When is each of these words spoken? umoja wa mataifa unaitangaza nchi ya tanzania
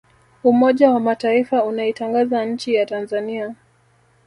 umoja 0.43 0.89
wa 0.91 0.99
mataifa 0.99 1.63
unaitangaza 1.63 2.45
nchi 2.45 2.73
ya 2.73 2.85
tanzania 2.85 3.55